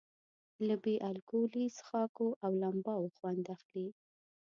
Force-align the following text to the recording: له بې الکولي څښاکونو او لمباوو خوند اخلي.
له 0.67 0.75
بې 0.83 0.95
الکولي 1.09 1.65
څښاکونو 1.77 2.37
او 2.43 2.51
لمباوو 2.61 3.13
خوند 3.17 3.43
اخلي. 3.55 3.87